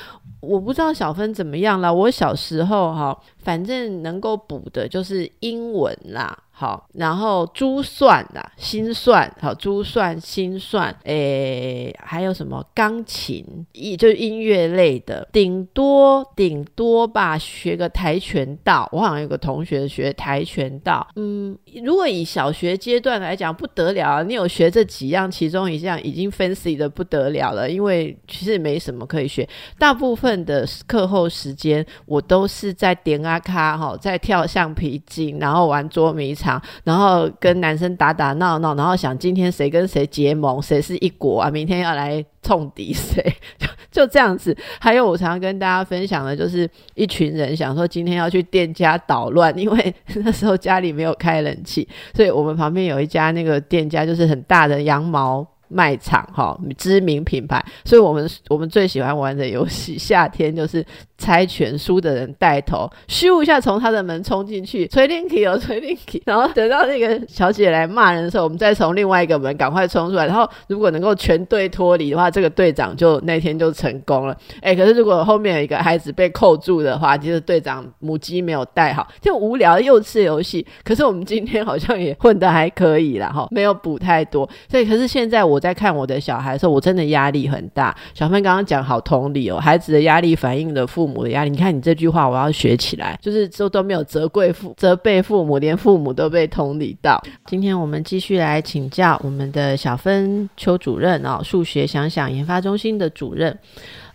[0.40, 1.92] 我不知道小芬怎么样了。
[1.92, 6.38] 我小时候哈，反正能够补的就是英文啦。
[6.52, 18.86] 好，然后珠算啦，心算，好，珠算、心算，诶，还有什么钢琴，也就是音乐类的，顶多顶多吧，学个跆拳道。
[18.92, 29.48] 我好像有个同学学跆拳道，嗯，如果以小学阶段来讲，不得了啊，你有学这几样，其中一项已经 fancy 的不得了了，因为其实没什么可以学。
[29.78, 36.60] 大部分的课后时间，我都是在点卡，哈，在跳橡皮筋，然后玩捉迷藏。
[36.84, 41.50] 然后跟男生打打闹闹，然后想今天谁跟谁结盟，谁是一国啊？
[41.50, 43.22] 明天要来冲敌谁？
[43.58, 44.56] 就就这样子。
[44.80, 55.46] 还有我常常跟大家分享的，就是一群人想说今天要去店家捣乱，因为那时候家里没有开冷气，所以我们旁边有一家那个店家，就是很大的羊毛。
[55.72, 60.84] 卖场哈，知名品牌，所以我们我们最喜欢玩的游戏，夏天就是
[61.20, 74.36] 猜拳，输的人带头，咻一下从他的门冲进去，锤 linky 哦， 吹 linky，然后等到那个小姐来骂人的时候，我们再从另外一个门赶快冲出来，然后如果能够全队脱离的话，这个队长就那天就成功了。
[74.60, 80.66] 哎，可是如果后面有一个孩子被扣住的话，就是队长母鸡没有带好，就无聊幼稚游戏。
[80.82, 84.48] 可是我们今天好像也混得还可以啦，哈， 没有补太多。
[84.68, 85.60] 所以可是现在我。
[85.60, 87.94] 在看我的小孩的时候，我真的压力很大。
[88.14, 91.50] 小芬刚刚讲好同理哦，孩子的压力反映了父母母的压力。
[91.50, 97.20] 你看你这句话，我要学起来，就是都都没有责怪父责备父母，连父母都被同理到。
[97.46, 103.58] 今天我们继续来请教我们的小芬邱主任哦，数学想想研发中心的主任。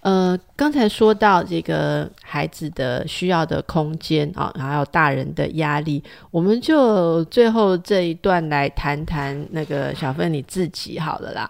[0.01, 11.49] 呃，刚才说到这个孩子的需要的空间啊，还有大人的压力，我们就最后这一段来谈谈那个小芬你自己好了啦。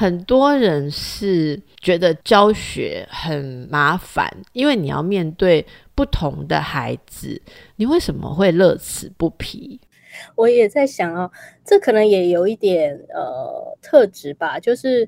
[0.00, 7.38] 很多人是觉得教学很麻烦，因为你要面对不同的孩子，
[7.76, 9.78] 你为什么会乐此不疲？
[10.36, 11.30] 我也在想哦，
[11.62, 15.06] 这可能也有一点呃特质吧，就是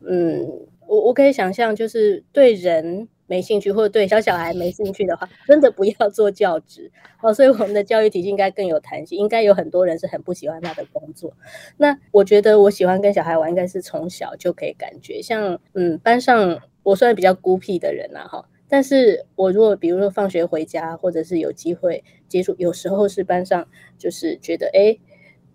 [0.00, 0.48] 嗯。
[0.88, 7.32] 我我可以想象，就是对人没兴趣，或者对小小孩没兴趣的话， 真的不要做教职哦。
[7.32, 11.32] 所以我们的教育体系应该更有弹性，应该有很多人是很不喜欢他的工作。
[11.76, 15.22] 那我觉得我喜欢跟小孩玩，应该是从小就可以感觉。
[15.22, 23.66] 像嗯，班上我算比较孤僻的人呐，哈，但是我如果比如说放学回家，或者是有机会接触，有时候是班上
[23.98, 24.98] 就是觉得哎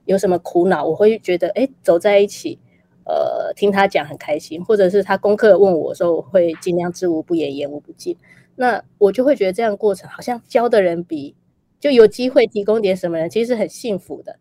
[0.05, 2.59] 有什么苦恼，我会觉得哎走在一起。
[3.07, 8.17] 呃，听他讲很开心，或者是他功课问我的时候，我会尽量知无不言，言无不尽。
[8.57, 11.35] 那我就会觉得这样过程好像教的人比
[11.79, 14.37] 就有机会提供点什么人，其实很幸福的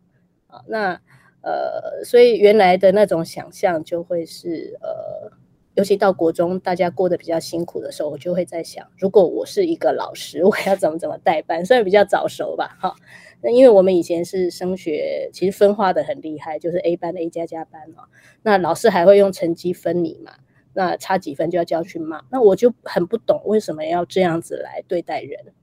[0.47, 0.61] 啊。
[0.67, 0.99] 那
[1.41, 5.31] 呃，所以原来的那种想象就会是呃，
[5.75, 11.65] 尤其到国中大家过得比较辛苦的时候，我就会在想，如果我是一个老师，我要怎么怎么代班？
[11.65, 12.95] 虽然比较早熟吧，哈。
[13.41, 18.05] 那因为我们以前是升学，其实分化的很厉害，就是 A 班、A 加加班嘛。
[18.41, 20.33] 那老师还会用成绩分你嘛？
[20.73, 22.23] 那差几分就要叫去骂。
[22.31, 25.53] 那我就很不懂为什么要这样子来对待人。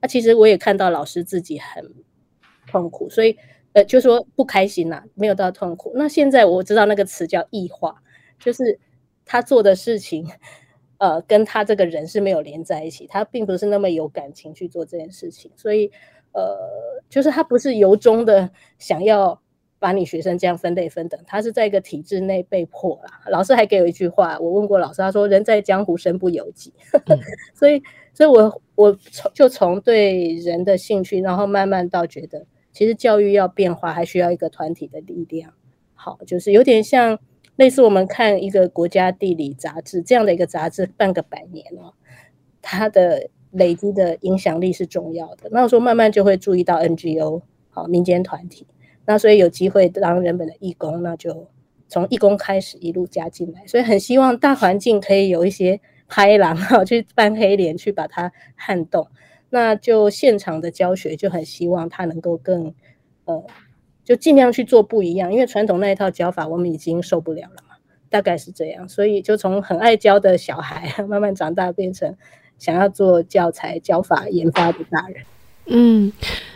[0.00, 1.92] 那其实我也看到老师自己很
[2.66, 3.36] 痛苦，所以
[3.74, 5.92] 呃，就说不开心啦，没有到痛苦。
[5.94, 8.02] 那现在我知道那个词叫异化，
[8.40, 8.80] 就是
[9.24, 10.26] 他做的事情，
[10.98, 15.92] 呃，跟他这个人是没有连在一起，他并不是那么有感情去做这件事情，所以。
[16.32, 19.40] 呃，就是他不是由衷的想要
[19.78, 23.20] 把你学生这样分类分等，他是在一个体制内被迫啦。
[23.30, 26.72] 老师还给我一句话，我问过老师，他说人在江湖身不由己。
[27.54, 27.82] 所以，
[28.14, 35.52] 所以我我从就从对人的兴趣，然后慢慢到觉得，其实教育要变化，还需要一个团体的力量。
[35.94, 37.18] 好，就是有点像
[37.56, 41.94] 类似我们看一个国家地理杂志这样的一个杂志，半个百年哦，
[42.62, 43.30] 它的。
[43.50, 45.48] 累积的影响力是重要的。
[45.50, 48.66] 那我说慢慢就会注意到 NGO 好民间团体，
[49.06, 51.48] 那所以有机会当人本的义工，那就
[51.88, 53.66] 从义工开始一路加进来。
[53.66, 59.08] 所以很希望大环境可以有一些拍狼哈，去扮黑脸去把它撼动。
[59.50, 62.72] 那就现场的教学就很希望他能够更
[63.24, 63.44] 呃，
[64.04, 67.76] 就尽量去做不一样，因为传统那一套教法我们已经受不了了嘛，
[68.08, 68.88] 大概是这样。
[68.88, 72.16] 所以就从很爱教的小孩 慢慢长大，变成
[72.60, 75.24] 想要做教材教法研发的大人。
[75.66, 76.12] 嗯，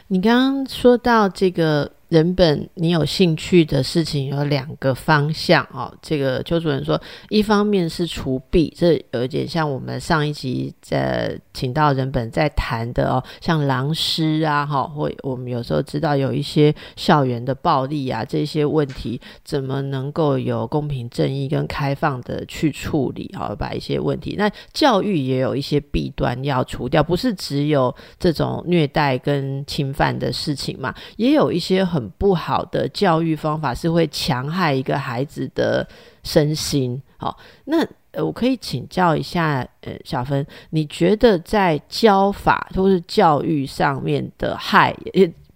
[0.06, 1.90] 你刚刚说到这个。
[2.14, 5.92] 人本，你有兴趣的事情有两个方向哦。
[6.00, 23.28] 这个邱主任说，一方面是除弊，这有一点像我们上一集在请到人本在谈的哦，像狼师啊，哈，或我们有时候知道有一些校园的暴力啊，这些问题怎么能够有公平正义跟开放的去处理？
[23.36, 32.03] 好，把一些问题，那教育也有一些弊端要除掉，不是只有这种虐待跟侵犯的事情嘛，也有一些很。
[32.18, 35.86] 不好的教育方法是会强害一个孩子的
[36.22, 37.00] 身心。
[37.16, 37.86] 好，那，
[38.22, 44.94] 我可以请教一下，呃，小芬，你觉得在教法或是教育上面的害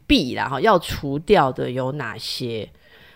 [0.06, 2.68] 弊然后要除掉的有哪些？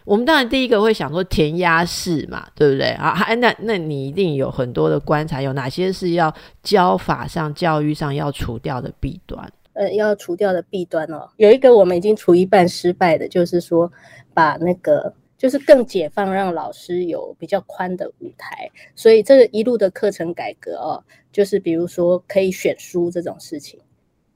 [0.04, 3.16] 我们当然第一个会想说填鸭式嘛，对不对啊？
[3.36, 9.48] 那那你一定有很多的观察，有哪些是要教法上、教育上要除掉的弊端？
[9.74, 13.90] 呃，要除掉的弊端哦，有一个我们已经除一半失败的，就是说
[14.34, 18.70] 把那个就是更解放，让老师有比较宽的舞台。
[18.94, 21.02] 所以这个一路的课程改革哦，
[21.32, 23.80] 就是比如说可以选书这种事情。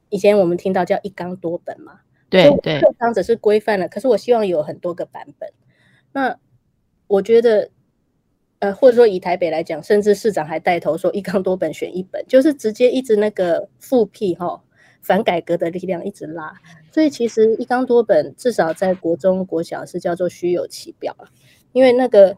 [0.09, 5.51] 以前我们听到叫一纲多本嘛，对对，课纲只是规范了，可是我希望有很多个版本。
[6.13, 6.39] 那
[7.09, 7.69] 我觉得，
[8.61, 14.63] 呃，或者说以台北来讲，甚至市长还带头说一纲多本选一本，就是直接一直那个复辟哈。
[15.07, 16.53] 反改革的力量一直拉，
[16.91, 21.31] 所以其实一纲多本至少在国中国小是叫做虚有其表啊，
[21.73, 22.37] 因为那个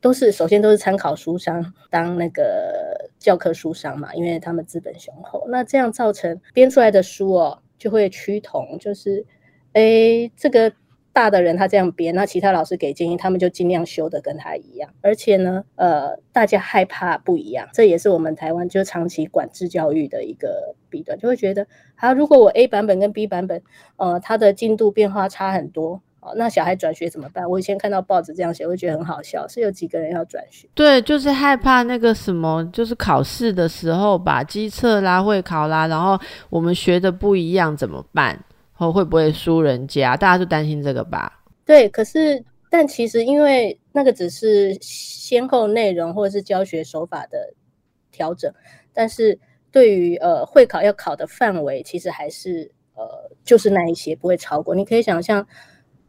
[0.00, 9.26] 都是首先都是参考书商当那个教科书商嘛，因为他们资本雄厚，那这样造成编出来的书哦就会趋同，就是
[9.72, 10.72] 诶这个。
[11.16, 14.90] 大的人他这样编，那其他老师给建议，他们就尽量修的跟他一样。
[15.00, 23.62] 而且呢，呃，大家害怕不一样，这也是我们台湾就长期管制教育的一个弊端，就会觉得，好，如果我 A 版本跟 B 版本，
[23.96, 26.02] 呃，它的进度变化差很多，
[26.36, 27.48] 那小孩转学怎么办？
[27.48, 30.68] 我以前看到报纸这样写，会觉得很好笑，是有几个人要转学？
[30.74, 38.38] 对，就是害怕那个什么，就是考试的时候把机测啦、会考啦，然后我们学的不一样怎么办？
[38.76, 40.16] 后会不会输人家？
[40.16, 41.42] 大家就担心这个吧。
[41.64, 47.52] 对，可是但其实因为那个只是先后内容或者是教学手法的
[48.12, 48.52] 调整，
[48.92, 49.38] 但是
[49.72, 54.74] 对于呃会考要考的范围，其实还是呃就是那一些不会超过。
[54.74, 55.46] 你可以想象，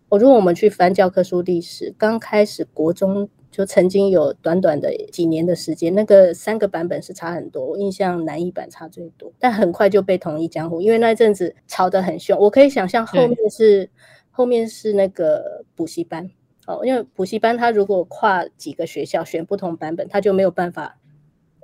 [0.09, 3.29] 我如果我们去翻教科书历史，刚开始国中。
[3.57, 7.65] 就曾经有短短的几年的时间，那个三个版本是差很多。
[7.65, 12.39] 我印象南一版差最多，但很快就被统一江湖，因为那阵子吵得很凶。
[12.39, 13.89] 我可以想象后面是
[14.29, 16.29] 后面是那个补习班
[16.67, 20.95] 哦，因为补习班他如果跨几个学校选不同版本，他就没有办法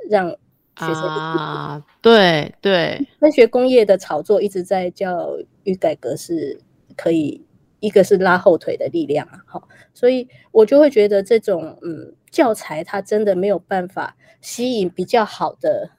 [0.09, 1.85] 让学生啊。
[2.01, 6.59] 对对，那学工业的炒作一直在教育改革是
[6.97, 7.45] 可以。
[7.83, 15.89] 一个是拉后腿的力量啊，好，所以我就会觉得这种嗯教材它真的没有办法吸引比较好的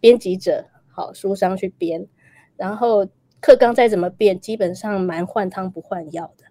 [0.00, 2.08] 编辑者，好书商去编，
[2.56, 3.06] 然后
[3.42, 6.46] 课纲再怎么变，基本上蛮换汤不换药的，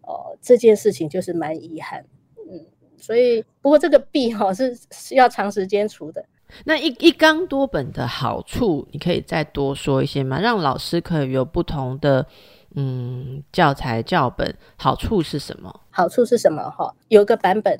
[0.00, 2.02] 哦，这件事情就是蛮遗憾，
[2.50, 2.64] 嗯，
[2.96, 6.24] 所以不过这个弊哈是是要长时间除的。
[6.64, 10.40] 那一一纲多本的好处，你可以再多说一些吗？
[10.40, 12.26] 让老师可以有不同的。
[12.74, 15.80] 嗯，教材教本好处是什么？
[15.90, 16.68] 好处是什么？
[16.70, 17.78] 哈，有个版本，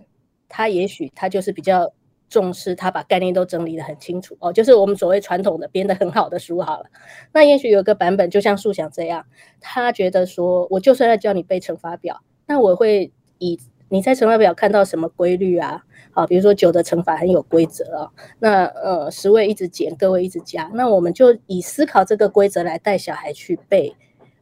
[0.48, 1.92] 它也许它就是比较
[2.28, 6.86] 重视，它把概念都整理的很清楚哦，就是我们所谓传统的编的很好的书好了。
[7.32, 9.26] 那也许有个版本，就像树想这样，
[9.60, 15.82] 他觉得说，我就算要教你背乘法表，那我会以你在乘法表看到什么规律啊？
[16.12, 23.92] 好，比如说九的乘法很有规则啊，那呃十位一直减，个位一直加，那我们就以思考这个规则来带小孩去背。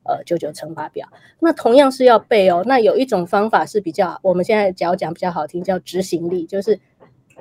[0.05, 2.63] 呃，九九乘法表，那同样是要背哦。
[2.67, 6.81] 那有一种方法是比较，我们现在讲讲比较好听，叫执行力，就是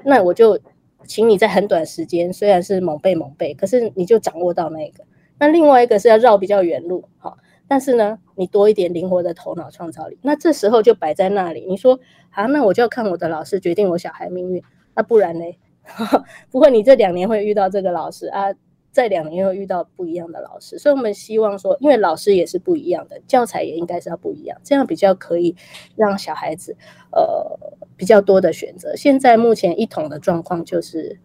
[0.04, 0.60] 那我就
[1.06, 5.04] 请你在很短时间，虽然是猛背猛背，可是你就掌握到那个。
[5.40, 7.38] 那另外一个是要绕比较远路，好，
[7.68, 10.20] 但是呢，你多一点灵活的头脑创造力。
[10.22, 12.00] 那这时候就摆在那里，你说
[12.30, 14.62] 好，那我就要看我的老师决定我小孩命运，
[14.94, 15.46] 那不然呢？
[16.52, 18.54] 不会，你这两年会遇到这个老师啊。
[18.92, 25.56] 在两年又遇到不一样的老师，所以我们希望说，因为老师也是不一样的，教材也应该是要不一样，这样比较可以
[25.96, 26.76] 让小孩子
[27.12, 27.58] 呃
[27.96, 28.96] 比较多的选择。
[28.96, 31.20] 现在目前一统的状况就是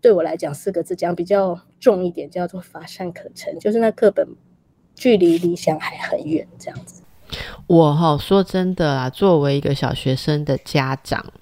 [0.00, 4.28] 对我来讲四个字讲比较重一点，叫做乏善可陈，就是那课本
[4.94, 7.02] 距离理想还很远，这样子。
[7.66, 11.32] 我哈说真的啊，作为一个小学生的家长，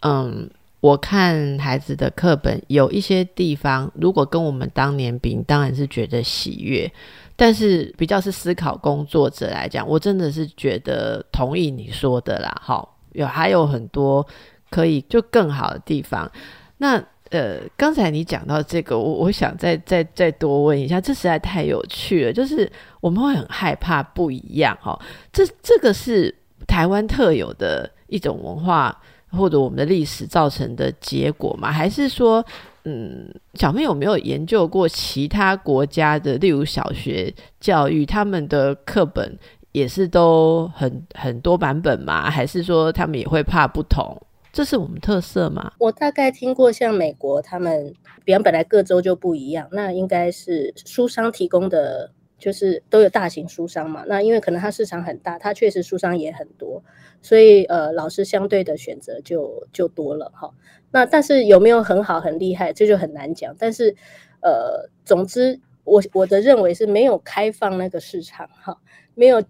[0.00, 0.50] 嗯，
[0.80, 6.90] 我看孩子的课本有一些地方，如果跟我们当年比，当然是觉得喜悦。
[7.34, 12.52] 但是比较是思考工作者来讲，我真的是觉得同意你说的啦。
[12.60, 14.26] 好，有还有很多
[14.70, 16.30] 可以就更好的地方。
[16.78, 17.00] 那
[17.30, 22.32] 呃，刚才你讲到这个，我我想再再再多问一下，这实在太有趣了。
[22.32, 22.70] 就是
[23.00, 24.98] 我们会很害怕不一样哈，
[25.32, 26.34] 这这个是
[26.66, 29.00] 台湾特有的一种文化
[29.30, 31.70] 或者我们的历史造成的结果吗？
[31.70, 32.44] 还是说？
[32.84, 39.36] 嗯，小朋友有没有研究过其他国家的，例如小学教育，他们的课本
[39.72, 42.30] 也是都很很多版本吗？
[42.30, 44.16] 还是说他们也会怕不同？
[44.50, 45.70] 这是我们特色吗？
[45.78, 47.92] 我大概听过，像美国他们，
[48.24, 54.04] 比方本来各州就不一样，那应该是书商提供的，就是都有大型书商嘛。
[54.06, 56.82] 那因为可能它市场很大，它确实书商也很多，
[57.20, 60.50] 所以呃，老师相对的选择就就多了哈。
[60.90, 63.54] 那但是有没有很好很厉害，这就很难讲。
[63.58, 63.94] 但是，
[64.40, 68.78] 呃，总之，我我的认为是没有开放那个市场哈，
[69.14, 69.42] 没有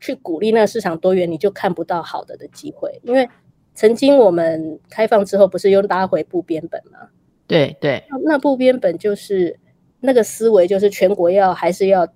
[0.00, 3.00] 去鼓励那个市场多元，你就看不到好的的机会。
[3.02, 3.28] 因为
[3.74, 7.08] 曾经我们开放之后，不是又拉回部编本吗？
[7.46, 9.58] 对对，那部编本就是
[10.02, 12.06] 那个思维，就是全国要还是要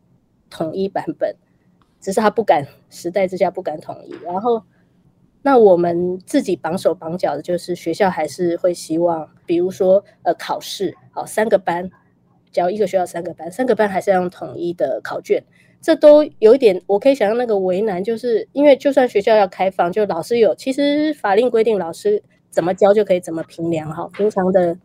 [0.51, 1.35] 统一版本，
[2.01, 4.63] 只是他不敢时代之下不敢统一，然后。
[5.43, 11.89] 那我们自己绑手绑脚的，就是学校还是会希望，比如说呃考试，好三个班，
[12.51, 15.45] 只要一个学校三个班，三个班还是要用统一的考卷，
[15.81, 22.21] 这都有一点，我可以想象那个为难，就是因为就算学校要开放，就老师有，其实法令规定老师
[22.51, 24.77] 怎么教就可以怎么评量哈，平常的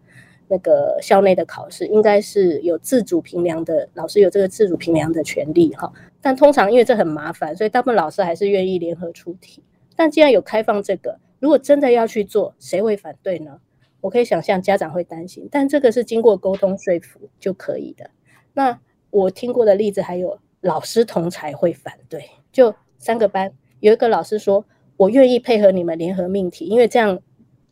[0.51, 5.89] 那个校内的考试应该是有自主评量的，老师有这个自主评量的权利哈，
[6.19, 9.63] 但通常因为这很麻烦，所以大部分老师还是愿意联合出题。
[9.95, 13.61] 但既然有开放这个，如果真的要去做，谁会反对呢？
[14.01, 18.09] 我可以想象家长会担心，但这个是经过沟通说服就可以的。
[18.51, 18.77] 那
[19.09, 24.65] 我听过的例子还有老师同才会反对，就三个班有一个老师说，
[24.97, 27.19] 我愿意配合你们联合命题，因为这样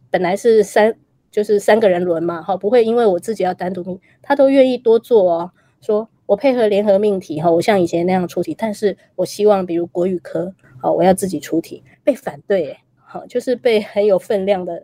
[0.09, 0.95] 本来是三
[1.32, 5.51] 就是三个人轮嘛，哈，不会因为我自己要单独命，他都愿意多做哦。
[5.82, 10.53] 说我配合联合命题，哈，我像以前那样出题，但是我希望比如国语科。
[10.82, 14.82] 好，我要自己出题，被反对，好，就是被很有分量的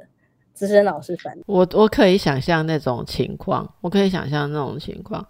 [0.56, 1.38] 资深老师反。
[1.46, 5.24] 我我可以想象那种情况，我可以想象那种情况，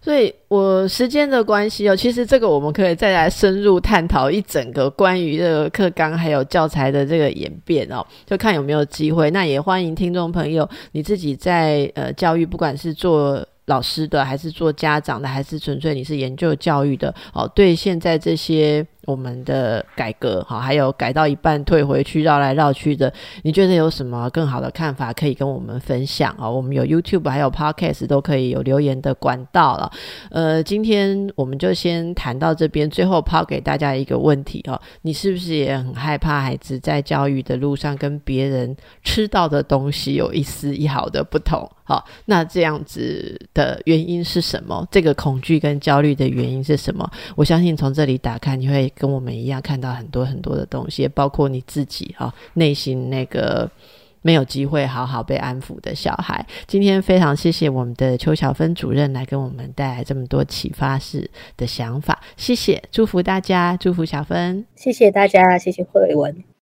[0.00, 9.30] 所以我时间的关系哦，其实这个我们可以再来深入探讨一整个关于这个课纲还有教材的这个演变哦，就看有没有机会。
[9.30, 13.44] 那也欢迎听众朋友，你自己在呃教育，不管是做。
[13.66, 17.12] 老师的，还是做家长的，还是纯粹你是研究教育的？
[17.32, 23.10] 哦，对，现在这些我们的改革，好，还有改到一半退回去绕来绕去的，
[23.42, 26.50] 你觉得有什么更好的看法可以跟我们分享啊？
[26.50, 29.90] 我们有 YouTube，还有 Podcast 都可以有留言的管道了。
[30.30, 41.70] 呃，今天我们就先谈到这边，最后抛给大家一个问题哦，你是不是也很害怕孩子在教育的路上跟别人吃到的东西有一丝一毫的不同？
[41.84, 44.84] 好，那这样子的原因是什么？
[44.90, 47.08] 这个恐惧跟焦虑的原因是什么？
[47.36, 53.70] 我相信从这里打开，你会跟我们一样看到很多很多的东西，包括你自己哈内心那个
[54.22, 56.44] 没有机会好好被安抚的小孩。
[56.66, 66.46] 今天非常谢谢我们的邱小芬主任来给我们带来这么多启发式的想法，谢谢，祝福大家，祝福小芬，谢谢大家，谢谢慧文。